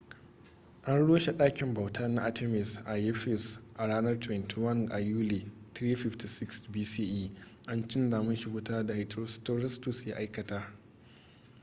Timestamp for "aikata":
10.17-10.73